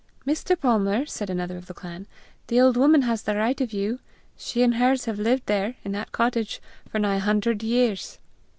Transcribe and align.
"Mr. 0.25 0.59
Palmer," 0.59 1.05
said 1.05 1.29
another 1.29 1.57
of 1.57 1.67
the 1.67 1.75
clan, 1.75 2.07
"the 2.47 2.59
old 2.59 2.75
woman 2.75 3.03
has 3.03 3.21
the 3.21 3.35
right 3.35 3.61
of 3.61 3.71
you: 3.71 3.99
she 4.35 4.63
and 4.63 4.77
hers 4.77 5.05
have 5.05 5.19
lived 5.19 5.45
there, 5.45 5.75
in 5.85 5.91
that 5.91 6.11
cottage, 6.11 6.59
for 6.89 6.97
nigh 6.97 7.17
a 7.17 7.19
hundred 7.19 7.61
years." 7.61 8.17